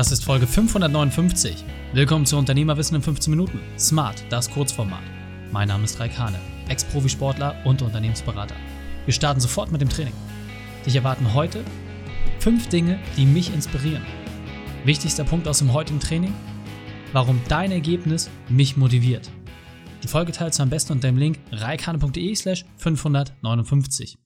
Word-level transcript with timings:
Das 0.00 0.12
ist 0.12 0.24
Folge 0.24 0.46
559. 0.46 1.62
Willkommen 1.92 2.24
zu 2.24 2.38
Unternehmerwissen 2.38 2.96
in 2.96 3.02
15 3.02 3.30
Minuten. 3.30 3.60
Smart, 3.78 4.24
das 4.30 4.50
Kurzformat. 4.50 5.02
Mein 5.52 5.68
Name 5.68 5.84
ist 5.84 6.00
Raikane, 6.00 6.38
Ex-Profisportler 6.70 7.54
und 7.66 7.82
Unternehmensberater. 7.82 8.54
Wir 9.04 9.12
starten 9.12 9.40
sofort 9.40 9.70
mit 9.70 9.82
dem 9.82 9.90
Training. 9.90 10.14
Dich 10.86 10.96
erwarten 10.96 11.34
heute 11.34 11.62
fünf 12.38 12.70
Dinge, 12.70 12.98
die 13.18 13.26
mich 13.26 13.52
inspirieren. 13.52 14.02
Wichtigster 14.86 15.24
Punkt 15.24 15.46
aus 15.46 15.58
dem 15.58 15.74
heutigen 15.74 16.00
Training? 16.00 16.32
Warum 17.12 17.38
dein 17.48 17.70
Ergebnis 17.70 18.30
mich 18.48 18.78
motiviert. 18.78 19.30
Die 20.02 20.08
Folge 20.08 20.32
teilst 20.32 20.60
du 20.60 20.62
am 20.62 20.70
besten 20.70 20.94
unter 20.94 21.08
dem 21.08 21.18
Link 21.18 21.38
reikane.de 21.52 22.34
slash 22.36 22.64
559. 22.78 24.16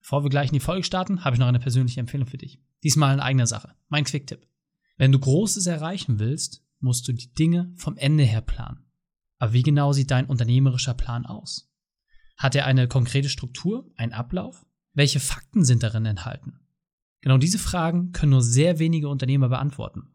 Bevor 0.00 0.24
wir 0.24 0.30
gleich 0.30 0.48
in 0.48 0.54
die 0.54 0.60
Folge 0.60 0.82
starten, 0.82 1.24
habe 1.24 1.36
ich 1.36 1.40
noch 1.40 1.46
eine 1.46 1.60
persönliche 1.60 2.00
Empfehlung 2.00 2.26
für 2.26 2.38
dich. 2.38 2.58
Diesmal 2.82 3.14
in 3.14 3.20
eigener 3.20 3.46
Sache. 3.46 3.76
Mein 3.88 4.02
Quick-Tipp. 4.02 4.44
Wenn 4.96 5.12
du 5.12 5.18
Großes 5.18 5.66
erreichen 5.66 6.18
willst, 6.18 6.62
musst 6.80 7.06
du 7.08 7.12
die 7.12 7.32
Dinge 7.34 7.72
vom 7.76 7.96
Ende 7.96 8.24
her 8.24 8.40
planen. 8.40 8.84
Aber 9.38 9.52
wie 9.52 9.62
genau 9.62 9.92
sieht 9.92 10.10
dein 10.10 10.26
unternehmerischer 10.26 10.94
Plan 10.94 11.26
aus? 11.26 11.70
Hat 12.36 12.54
er 12.54 12.66
eine 12.66 12.88
konkrete 12.88 13.28
Struktur, 13.28 13.90
einen 13.96 14.12
Ablauf? 14.12 14.66
Welche 14.94 15.20
Fakten 15.20 15.64
sind 15.64 15.82
darin 15.82 16.06
enthalten? 16.06 16.60
Genau 17.20 17.38
diese 17.38 17.58
Fragen 17.58 18.12
können 18.12 18.32
nur 18.32 18.42
sehr 18.42 18.78
wenige 18.78 19.08
Unternehmer 19.08 19.48
beantworten. 19.48 20.14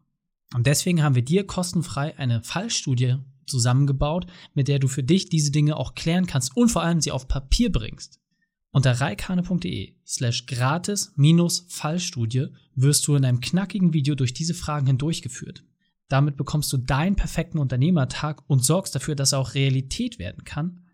Und 0.54 0.66
deswegen 0.66 1.02
haben 1.02 1.14
wir 1.14 1.24
dir 1.24 1.46
kostenfrei 1.46 2.16
eine 2.18 2.42
Fallstudie 2.42 3.18
zusammengebaut, 3.46 4.26
mit 4.54 4.68
der 4.68 4.78
du 4.78 4.88
für 4.88 5.02
dich 5.02 5.28
diese 5.28 5.50
Dinge 5.50 5.76
auch 5.76 5.94
klären 5.94 6.26
kannst 6.26 6.56
und 6.56 6.70
vor 6.70 6.82
allem 6.82 7.00
sie 7.00 7.10
auf 7.10 7.28
Papier 7.28 7.70
bringst. 7.70 8.21
Unter 8.74 8.92
reikane.de 8.92 9.94
slash 10.06 10.46
gratis 10.46 11.12
minus 11.16 11.66
Fallstudie 11.68 12.46
wirst 12.74 13.06
du 13.06 13.14
in 13.14 13.24
einem 13.26 13.40
knackigen 13.40 13.92
Video 13.92 14.14
durch 14.14 14.32
diese 14.32 14.54
Fragen 14.54 14.86
hindurchgeführt. 14.86 15.62
Damit 16.08 16.38
bekommst 16.38 16.72
du 16.72 16.78
deinen 16.78 17.14
perfekten 17.14 17.58
Unternehmertag 17.58 18.42
und 18.48 18.64
sorgst 18.64 18.94
dafür, 18.94 19.14
dass 19.14 19.32
er 19.32 19.40
auch 19.40 19.54
Realität 19.54 20.18
werden 20.18 20.44
kann. 20.44 20.86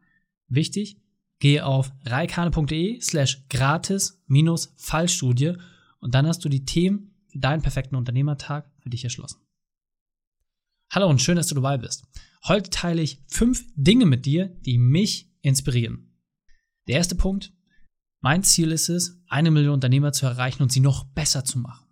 Wichtig, 0.49 1.01
gehe 1.39 1.65
auf 1.65 1.93
reikane.de 2.05 3.01
slash 3.01 3.47
gratis 3.49 4.23
minus 4.27 4.75
Fallstudie 4.77 5.55
und 6.01 6.15
dann 6.15 6.27
hast 6.27 6.45
du 6.45 6.49
die 6.49 6.65
Themen 6.65 7.15
für 7.29 7.39
deinen 7.39 7.62
perfekten 7.62 7.95
Unternehmertag 7.95 8.73
für 8.81 8.91
dich 8.91 9.05
erschlossen. 9.05 9.41
Hallo 10.91 11.09
und 11.09 11.23
schön, 11.23 11.37
dass 11.37 11.47
du 11.47 11.55
dabei 11.55 11.79
bist. 11.79 12.05
Heute 12.49 12.71
teile 12.71 13.03
ich 13.03 13.23
fünf 13.29 13.65
Dinge 13.77 14.06
mit 14.06 14.27
dir, 14.27 14.49
die 14.49 14.79
mich 14.79 15.31
inspirieren. 15.43 16.09
Der 16.89 16.97
erste 16.97 17.15
Punkt, 17.15 17.53
mein 18.21 18.43
Ziel 18.43 18.73
ist 18.73 18.89
es, 18.89 19.21
eine 19.29 19.51
Million 19.51 19.75
Unternehmer 19.75 20.13
zu 20.13 20.27
erreichen 20.27 20.63
und 20.63 20.73
sie 20.73 20.81
noch 20.81 21.05
besser 21.05 21.45
zu 21.45 21.59
machen. 21.59 21.87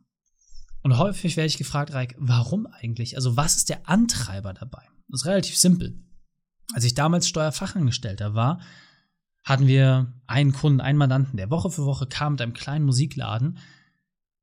Und 0.83 0.99
häufig 0.99 1.37
werde 1.37 1.49
ich 1.49 1.59
gefragt, 1.59 1.93
Reik, 1.93 2.15
warum 2.19 2.67
eigentlich? 2.67 3.17
Also 3.17 3.37
was 3.37 3.57
ist 3.57 3.69
der 3.69 3.89
Antreiber 3.89 4.55
dabei? 4.55 4.83
Das 5.09 5.23
ist 5.23 5.27
relativ 5.27 5.57
simpel. 5.57 6.01
Als 6.75 6.85
ich 6.85 6.95
damals 6.95 7.29
Steuerfachangestellter 7.29 8.35
war, 8.35 8.61
hatten 9.45 9.67
wir 9.67 10.13
einen 10.27 10.53
Kunden, 10.53 10.81
einen 10.81 10.99
Mandanten, 10.99 11.37
der 11.37 11.51
Woche 11.51 11.71
für 11.71 11.87
Woche 11.87 12.07
kam 12.07 12.33
mit 12.33 12.43
einem 12.43 12.53
kleinen 12.53 12.85
Musikladen. 12.85 13.59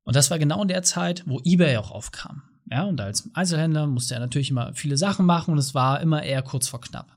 Und 0.02 0.16
das 0.16 0.30
war 0.30 0.38
genau 0.38 0.62
in 0.62 0.68
der 0.68 0.82
Zeit, 0.82 1.22
wo 1.26 1.40
eBay 1.44 1.76
auch 1.76 1.90
aufkam. 1.90 2.42
Ja, 2.70 2.84
und 2.84 3.00
als 3.00 3.28
Einzelhändler 3.34 3.86
musste 3.86 4.14
er 4.14 4.20
natürlich 4.20 4.50
immer 4.50 4.72
viele 4.74 4.96
Sachen 4.96 5.26
machen 5.26 5.52
und 5.52 5.58
es 5.58 5.74
war 5.74 6.00
immer 6.00 6.22
eher 6.22 6.42
kurz 6.42 6.68
vor 6.68 6.80
knapp. 6.80 7.16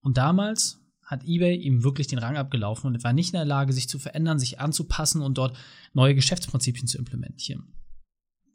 Und 0.00 0.16
damals 0.16 0.79
hat 1.10 1.24
eBay 1.24 1.56
ihm 1.56 1.82
wirklich 1.82 2.06
den 2.06 2.20
Rang 2.20 2.36
abgelaufen 2.36 2.86
und 2.86 3.02
war 3.02 3.12
nicht 3.12 3.34
in 3.34 3.38
der 3.38 3.44
Lage, 3.44 3.72
sich 3.72 3.88
zu 3.88 3.98
verändern, 3.98 4.38
sich 4.38 4.60
anzupassen 4.60 5.22
und 5.22 5.36
dort 5.36 5.56
neue 5.92 6.14
Geschäftsprinzipien 6.14 6.86
zu 6.86 6.98
implementieren. 6.98 7.74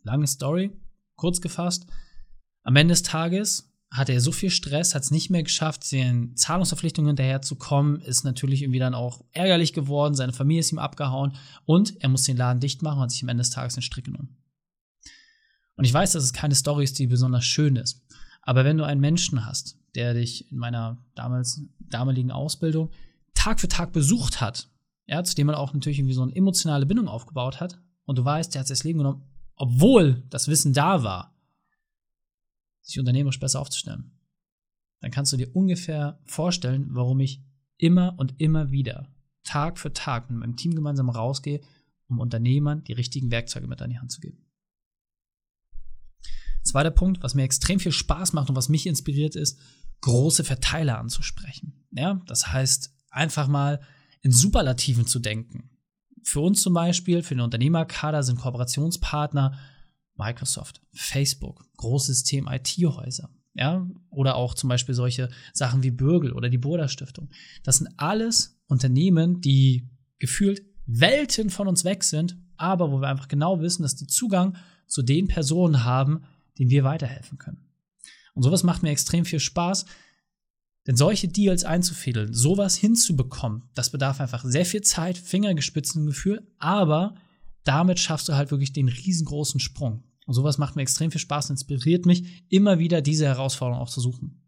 Lange 0.04 0.26
Story, 0.26 0.72
kurz 1.18 1.42
gefasst. 1.42 1.86
Am 2.64 2.78
Ende 2.78 2.94
des 2.94 3.04
Tages 3.04 3.74
hatte 3.92 4.14
er 4.14 4.22
so 4.22 4.32
viel 4.32 4.50
Stress, 4.50 4.96
hat 4.96 5.04
es 5.04 5.12
nicht 5.12 5.30
mehr 5.30 5.44
geschafft, 5.44 5.92
den 5.92 6.36
Zahlungsverpflichtungen 6.38 7.10
hinterherzukommen, 7.10 8.00
ist 8.02 8.24
natürlich 8.24 8.62
irgendwie 8.62 8.80
dann 8.80 8.94
auch 8.94 9.26
ärgerlich 9.34 9.74
geworden, 9.74 10.16
seine 10.16 10.34
Familie 10.34 10.62
ist 10.62 10.72
ihm 10.72 10.80
abgehauen 10.80 11.36
und 11.66 12.02
er 12.02 12.10
musste 12.10 12.32
den 12.32 12.38
Laden 12.38 12.62
dicht 12.62 12.82
machen 12.82 12.98
und 12.98 13.04
hat 13.04 13.12
sich 13.12 13.24
am 13.24 13.30
Ende 13.30 13.42
des 13.42 13.50
Tages 13.50 13.74
den 13.74 13.84
Strick 13.84 14.06
genommen. 14.06 14.38
Und 15.76 15.84
ich 15.84 15.94
weiß, 15.94 16.14
dass 16.14 16.24
es 16.24 16.32
keine 16.32 16.56
Story 16.56 16.86
ist, 16.86 16.98
die 17.00 17.08
besonders 17.08 17.44
schön 17.44 17.76
ist. 17.76 18.06
Aber 18.42 18.64
wenn 18.64 18.78
du 18.78 18.86
einen 18.86 19.02
Menschen 19.02 19.46
hast, 19.46 19.78
der 19.96 20.14
dich 20.14 20.52
in 20.52 20.58
meiner 20.58 20.98
damals, 21.16 21.62
damaligen 21.80 22.32
Ausbildung 22.32 22.92
Tag 23.34 23.60
für 23.60 23.68
Tag 23.68 23.92
besucht 23.92 24.42
hat, 24.42 24.70
ja, 25.08 25.24
zu 25.24 25.36
dem 25.36 25.48
man 25.48 25.56
auch 25.56 25.74
natürlich 25.74 26.00
irgendwie 26.00 26.16
so 26.16 26.24
eine 26.24 26.36
emotionale 26.36 26.86
Bindung 26.86 27.08
aufgebaut 27.08 27.60
hat, 27.60 27.80
und 28.06 28.18
du 28.18 28.26
weißt, 28.26 28.54
der 28.54 28.62
hat 28.62 28.68
sich 28.68 28.78
das 28.78 28.84
Leben 28.84 29.00
genommen, 29.00 29.24
obwohl 29.56 30.24
das 30.30 30.48
Wissen 30.48 30.74
da 30.74 31.04
war, 31.04 31.36
sich 32.82 33.00
unternehmerisch 33.00 33.40
besser 33.40 33.60
aufzustellen, 33.60 34.12
dann 35.02 35.12
kannst 35.12 35.34
du 35.34 35.38
dir 35.38 35.56
ungefähr 35.56 36.20
vorstellen, 36.24 36.88
warum 36.92 37.20
ich 37.20 37.44
immer 37.78 38.14
und 38.18 38.40
immer 38.40 38.72
wieder 38.72 39.12
Tag 39.44 39.80
für 39.80 39.94
Tag 39.94 40.30
mit 40.30 40.40
meinem 40.40 40.56
Team 40.56 40.76
gemeinsam 40.76 41.10
rausgehe, 41.10 41.62
um 42.08 42.20
Unternehmern 42.20 42.84
die 42.84 42.94
richtigen 42.94 43.32
Werkzeuge 43.32 43.68
mit 43.68 43.82
an 43.82 43.90
die 43.90 44.00
Hand 44.00 44.12
zu 44.12 44.20
geben. 44.20 44.46
Zweiter 46.64 46.92
Punkt, 46.92 47.22
was 47.22 47.36
mir 47.36 47.44
extrem 47.44 47.80
viel 47.80 47.92
Spaß 47.92 48.34
macht 48.34 48.50
und 48.50 48.56
was 48.56 48.70
mich 48.70 48.88
inspiriert 48.88 49.36
ist, 49.36 49.60
große 50.02 50.44
Verteiler 50.44 51.00
anzusprechen. 51.00 51.86
Ja, 51.92 52.22
das 52.28 52.48
heißt, 52.52 52.94
einfach 53.10 53.48
mal 53.48 53.80
in 54.22 54.32
Superlativen 54.32 55.08
zu 55.08 55.20
denken. 55.20 55.70
Für 56.24 56.42
uns 56.42 56.62
zum 56.62 56.74
Beispiel, 56.74 57.22
für 57.22 57.36
den 57.36 57.42
Unternehmerkader 57.42 58.24
sind 58.24 58.40
Kooperationspartner 58.40 59.58
Microsoft, 60.16 60.82
Facebook, 60.94 61.66
Großsystem 61.78 62.48
IT-Häuser. 62.48 63.30
Ja, 63.54 63.88
oder 64.10 64.36
auch 64.36 64.54
zum 64.54 64.68
Beispiel 64.68 64.94
solche 64.96 65.30
Sachen 65.54 65.82
wie 65.82 65.92
Bürgel 65.92 66.34
oder 66.34 66.50
die 66.50 66.58
Burda 66.58 66.90
Stiftung. 66.90 67.30
Das 67.64 67.78
sind 67.78 67.90
alles 67.96 68.60
Unternehmen, 68.68 69.40
die 69.40 69.88
gefühlt 70.20 70.62
Welten 70.86 71.50
von 71.50 71.68
uns 71.68 71.86
weg 71.86 72.04
sind, 72.04 72.38
aber 72.58 72.92
wo 72.92 73.00
wir 73.00 73.08
einfach 73.08 73.30
genau 73.30 73.62
wissen, 73.62 73.84
dass 73.84 73.96
die 73.96 74.08
Zugang 74.08 74.58
zu 74.88 75.04
den 75.04 75.28
Personen 75.28 75.86
haben, 75.86 76.24
denen 76.60 76.70
wir 76.70 76.84
weiterhelfen 76.84 77.38
können. 77.38 77.65
Und 78.36 78.44
sowas 78.44 78.64
macht 78.64 78.84
mir 78.84 78.92
extrem 78.92 79.26
viel 79.26 79.40
Spaß, 79.40 79.86
denn 80.88 80.96
solche 80.96 81.28
Deals 81.28 81.64
einzufädeln, 81.64 82.34
sowas 82.34 82.76
hinzubekommen, 82.76 83.64
das 83.74 83.90
bedarf 83.90 84.22
einfach 84.22 84.44
sehr 84.46 84.66
viel 84.66 84.82
Zeit, 84.82 85.18
Fingergespitzengefühl, 85.18 86.48
aber 86.60 87.16
damit 87.64 88.00
schaffst 88.00 88.30
du 88.30 88.36
halt 88.36 88.52
wirklich 88.52 88.72
den 88.72 88.90
riesengroßen 88.90 89.60
Sprung. 89.60 90.04
Und 90.28 90.34
sowas 90.34 90.58
macht 90.58 90.76
mir 90.76 90.84
extrem 90.84 91.12
viel 91.12 91.22
Spaß 91.22 91.50
und 91.50 91.56
inspiriert 91.56 92.06
mich, 92.06 92.44
immer 92.50 92.78
wieder 92.78 93.02
diese 93.02 93.26
Herausforderung 93.26 93.82
auch 93.82 93.90
zu 93.90 94.02
suchen. 94.02 94.44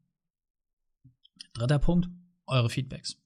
Dritter 1.53 1.79
Punkt, 1.79 2.09
eure 2.45 2.69
Feedbacks. 2.69 3.17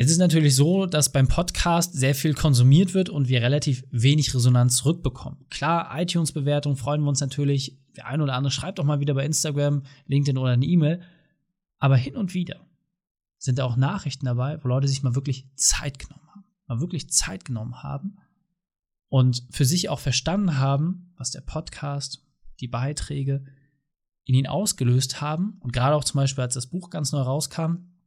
Es 0.00 0.12
ist 0.12 0.18
natürlich 0.18 0.54
so, 0.54 0.86
dass 0.86 1.10
beim 1.10 1.26
Podcast 1.26 1.92
sehr 1.92 2.14
viel 2.14 2.32
konsumiert 2.32 2.94
wird 2.94 3.08
und 3.08 3.26
wir 3.26 3.42
relativ 3.42 3.84
wenig 3.90 4.32
Resonanz 4.32 4.76
zurückbekommen. 4.76 5.44
Klar, 5.50 5.90
iTunes-Bewertung 6.00 6.76
freuen 6.76 7.02
wir 7.02 7.08
uns 7.08 7.20
natürlich. 7.20 7.76
Der 7.96 8.06
eine 8.06 8.22
oder 8.22 8.34
andere 8.34 8.52
schreibt 8.52 8.78
auch 8.78 8.84
mal 8.84 9.00
wieder 9.00 9.14
bei 9.14 9.26
Instagram, 9.26 9.82
LinkedIn 10.06 10.38
oder 10.38 10.52
eine 10.52 10.64
E-Mail. 10.64 11.02
Aber 11.80 11.96
hin 11.96 12.16
und 12.16 12.32
wieder 12.32 12.60
sind 13.38 13.58
da 13.58 13.64
auch 13.64 13.74
Nachrichten 13.74 14.26
dabei, 14.26 14.62
wo 14.62 14.68
Leute 14.68 14.86
sich 14.86 15.02
mal 15.02 15.16
wirklich 15.16 15.48
Zeit 15.56 15.98
genommen 15.98 16.28
haben. 16.32 16.44
Mal 16.68 16.80
wirklich 16.80 17.10
Zeit 17.10 17.44
genommen 17.44 17.82
haben 17.82 18.18
und 19.08 19.42
für 19.50 19.64
sich 19.64 19.88
auch 19.88 19.98
verstanden 19.98 20.58
haben, 20.58 21.12
was 21.16 21.32
der 21.32 21.40
Podcast, 21.40 22.24
die 22.60 22.68
Beiträge 22.68 23.42
in 24.26 24.36
ihnen 24.36 24.46
ausgelöst 24.46 25.20
haben. 25.20 25.56
Und 25.58 25.72
gerade 25.72 25.96
auch 25.96 26.04
zum 26.04 26.18
Beispiel, 26.18 26.42
als 26.42 26.54
das 26.54 26.68
Buch 26.68 26.88
ganz 26.88 27.10
neu 27.10 27.22
rauskam, 27.22 27.97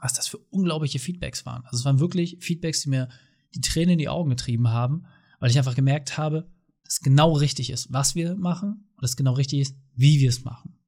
was 0.00 0.12
das 0.12 0.28
für 0.28 0.38
unglaubliche 0.50 0.98
Feedbacks 0.98 1.44
waren. 1.46 1.64
Also 1.64 1.78
es 1.78 1.84
waren 1.84 2.00
wirklich 2.00 2.38
Feedbacks, 2.40 2.82
die 2.82 2.90
mir 2.90 3.08
die 3.54 3.60
Tränen 3.60 3.90
in 3.90 3.98
die 3.98 4.08
Augen 4.08 4.30
getrieben 4.30 4.68
haben, 4.68 5.04
weil 5.38 5.50
ich 5.50 5.58
einfach 5.58 5.74
gemerkt 5.74 6.16
habe, 6.16 6.50
dass 6.84 7.00
genau 7.00 7.32
richtig 7.32 7.70
ist, 7.70 7.92
was 7.92 8.14
wir 8.14 8.34
machen 8.34 8.88
und 8.94 9.02
dass 9.02 9.16
genau 9.16 9.32
richtig 9.32 9.60
ist, 9.60 9.76
wie 9.94 10.20
wir 10.20 10.28
es 10.28 10.44
machen. 10.44 10.78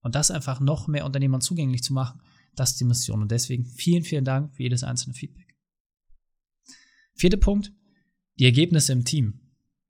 Und 0.00 0.14
das 0.14 0.30
einfach 0.30 0.60
noch 0.60 0.88
mehr 0.88 1.06
Unternehmern 1.06 1.40
zugänglich 1.40 1.82
zu 1.82 1.92
machen, 1.92 2.20
das 2.54 2.72
ist 2.72 2.80
die 2.80 2.84
Mission. 2.84 3.22
Und 3.22 3.30
deswegen 3.30 3.64
vielen, 3.64 4.02
vielen 4.02 4.24
Dank 4.24 4.54
für 4.54 4.62
jedes 4.62 4.82
einzelne 4.82 5.14
Feedback. 5.14 5.56
Vierter 7.14 7.36
Punkt, 7.36 7.72
die 8.38 8.44
Ergebnisse 8.44 8.92
im 8.92 9.04
Team. 9.04 9.41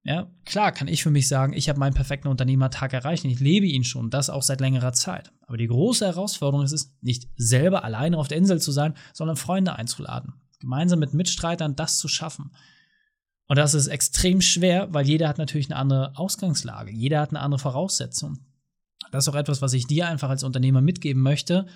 Ja, 0.04 0.28
klar 0.44 0.72
kann 0.72 0.88
ich 0.88 1.02
für 1.02 1.10
mich 1.10 1.28
sagen, 1.28 1.52
ich 1.52 1.68
habe 1.68 1.78
meinen 1.78 1.94
perfekten 1.94 2.26
Unternehmertag 2.28 2.92
erreicht. 2.92 3.24
Ich 3.24 3.38
lebe 3.38 3.66
ihn 3.66 3.84
schon, 3.84 4.10
das 4.10 4.30
auch 4.30 4.42
seit 4.42 4.60
längerer 4.60 4.92
Zeit. 4.92 5.32
Aber 5.46 5.56
die 5.56 5.68
große 5.68 6.04
Herausforderung 6.04 6.64
ist 6.64 6.72
es, 6.72 6.92
nicht 7.00 7.28
selber 7.36 7.84
alleine 7.84 8.18
auf 8.18 8.26
der 8.26 8.38
Insel 8.38 8.60
zu 8.60 8.72
sein, 8.72 8.94
sondern 9.12 9.36
Freunde 9.36 9.76
einzuladen. 9.76 10.34
Gemeinsam 10.58 10.98
mit 10.98 11.14
Mitstreitern 11.14 11.76
das 11.76 11.98
zu 11.98 12.08
schaffen. 12.08 12.50
Und 13.46 13.58
das 13.58 13.74
ist 13.74 13.86
extrem 13.86 14.40
schwer, 14.40 14.92
weil 14.92 15.06
jeder 15.06 15.28
hat 15.28 15.38
natürlich 15.38 15.70
eine 15.70 15.78
andere 15.78 16.16
Ausgangslage. 16.16 16.90
Jeder 16.90 17.20
hat 17.20 17.30
eine 17.30 17.40
andere 17.40 17.60
Voraussetzung. 17.60 18.38
Das 19.12 19.24
ist 19.26 19.32
auch 19.32 19.38
etwas, 19.38 19.62
was 19.62 19.72
ich 19.72 19.86
dir 19.86 20.08
einfach 20.08 20.30
als 20.30 20.42
Unternehmer 20.42 20.80
mitgeben 20.80 21.22
möchte. 21.22 21.66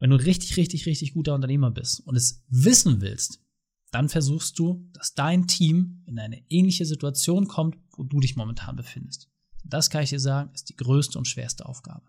Wenn 0.00 0.10
du 0.10 0.16
ein 0.16 0.22
richtig, 0.22 0.56
richtig, 0.56 0.86
richtig 0.86 1.14
guter 1.14 1.34
Unternehmer 1.34 1.70
bist 1.70 2.00
und 2.06 2.16
es 2.16 2.44
wissen 2.48 3.00
willst, 3.00 3.40
dann 3.90 4.08
versuchst 4.08 4.58
du, 4.58 4.88
dass 4.92 5.14
dein 5.14 5.46
Team 5.46 6.02
in 6.06 6.18
eine 6.18 6.42
ähnliche 6.48 6.84
Situation 6.84 7.48
kommt, 7.48 7.76
wo 7.96 8.02
du 8.02 8.20
dich 8.20 8.36
momentan 8.36 8.76
befindest. 8.76 9.28
Das 9.64 9.90
kann 9.90 10.02
ich 10.02 10.10
dir 10.10 10.20
sagen, 10.20 10.50
ist 10.54 10.68
die 10.68 10.76
größte 10.76 11.18
und 11.18 11.26
schwerste 11.26 11.66
Aufgabe. 11.66 12.06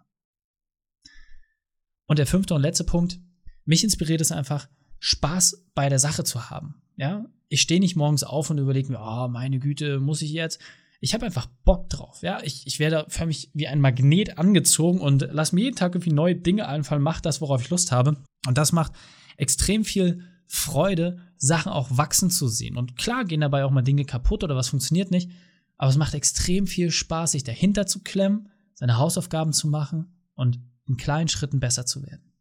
Und 2.06 2.20
der 2.20 2.28
fünfte 2.28 2.54
und 2.54 2.62
letzte 2.62 2.84
Punkt, 2.84 3.20
mich 3.66 3.84
inspiriert 3.84 4.22
es 4.22 4.32
einfach, 4.32 4.68
Spaß 5.00 5.68
bei 5.76 5.90
der 5.90 6.00
Sache 6.00 6.24
zu 6.24 6.50
haben. 6.50 6.82
Ja, 6.98 7.26
ich 7.48 7.62
stehe 7.62 7.80
nicht 7.80 7.96
morgens 7.96 8.24
auf 8.24 8.50
und 8.50 8.58
überlege 8.58 8.92
mir, 8.92 9.00
oh, 9.00 9.28
meine 9.28 9.60
Güte, 9.60 10.00
muss 10.00 10.22
ich 10.22 10.32
jetzt? 10.32 10.60
Ich 11.02 11.14
habe 11.14 11.26
einfach 11.26 11.48
Bock 11.64 11.90
drauf. 11.90 12.22
Ja, 12.22 12.42
ich, 12.44 12.68
ich 12.68 12.80
werde 12.80 13.06
für 13.08 13.26
mich 13.26 13.50
wie 13.54 13.68
ein 13.68 13.80
Magnet 13.80 14.38
angezogen 14.38 15.00
und 15.00 15.28
lass 15.32 15.54
mir 15.54 15.62
jeden 15.62 15.78
Tag 15.78 15.96
irgendwie 15.96 16.12
neue 16.12 16.36
Dinge 16.36 16.68
einfallen, 16.68 17.02
mach 17.02 17.22
das, 17.22 17.40
worauf 17.42 17.62
ich 17.62 17.70
Lust 17.70 17.92
habe. 17.92 18.18
Und 18.48 18.58
das 18.58 18.74
macht 18.74 18.92
extrem 19.38 19.86
viel 19.86 20.26
Freude, 20.52 21.20
Sachen 21.38 21.72
auch 21.72 21.96
wachsen 21.96 22.32
zu 22.32 22.48
sehen. 22.48 22.76
Und 22.76 22.98
klar 22.98 23.24
gehen 23.24 23.42
dabei 23.42 23.64
auch 23.64 23.72
mal 23.72 23.84
Dinge 23.84 24.04
kaputt 24.04 24.44
oder 24.44 24.56
was 24.56 24.70
funktioniert 24.70 25.12
nicht, 25.12 25.32
aber 25.78 25.92
es 25.92 25.98
macht 25.98 26.16
extrem 26.16 26.66
viel 26.66 26.90
Spaß, 26.90 27.32
sich 27.32 27.44
dahinter 27.44 27.86
zu 27.86 28.02
klemmen, 28.02 28.50
seine 28.74 28.98
Hausaufgaben 28.98 29.54
zu 29.54 29.68
machen 29.68 30.12
und 30.34 30.60
in 30.88 30.98
kleinen 30.98 31.28
Schritten 31.28 31.60
besser 31.60 31.86
zu 31.86 32.02
werden. 32.02 32.34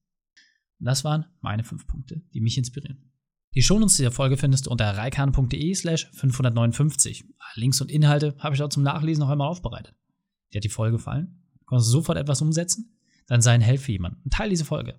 Und 0.81 0.87
das 0.87 1.05
waren 1.05 1.27
meine 1.41 1.65
fünf 1.65 1.87
Punkte, 1.87 2.23
die 2.33 2.41
mich 2.41 2.57
inspirieren. 2.57 3.13
Die 3.55 3.63
Shownotes 3.63 3.97
dieser 3.97 4.11
Folge 4.11 4.39
findest 4.39 4.67
du 4.67 4.71
unter 4.71 4.97
reikan.de 4.97 5.75
slash 5.75 6.11
559. 6.15 7.25
Links 7.57 7.81
und 7.81 7.91
Inhalte 7.91 8.35
habe 8.39 8.55
ich 8.55 8.59
dort 8.59 8.73
zum 8.73 8.85
Nachlesen 8.85 9.21
noch 9.21 9.31
einmal 9.31 9.49
aufbereitet. 9.49 9.95
Dir 10.53 10.59
hat 10.59 10.65
die 10.65 10.71
Folge 10.71 10.97
gefallen? 10.97 11.43
Konntest 11.67 11.89
du 11.89 11.93
sofort 11.93 12.17
etwas 12.17 12.41
umsetzen? 12.41 12.97
Dann 13.27 13.43
sei 13.43 13.53
ein 13.53 13.61
Held 13.61 13.81
für 13.81 13.93
jemanden 13.93 14.23
und 14.25 14.33
teile 14.33 14.51
diese 14.51 14.65
Folge. 14.65 14.99